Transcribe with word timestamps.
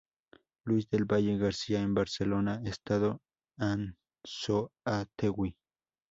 Luis 0.63 0.89
del 0.89 1.05
Valle 1.05 1.37
García 1.37 1.79
en 1.79 1.93
Barcelona, 1.93 2.59
Estado 2.65 3.21
Anzoátegui. 3.59 5.55